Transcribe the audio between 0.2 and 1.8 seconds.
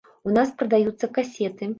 У нас прадаюцца касеты.